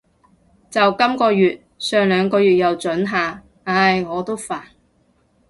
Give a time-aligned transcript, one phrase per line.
[0.71, 3.43] 就今个月，上兩個月又准下。
[3.65, 4.59] 唉，我都煩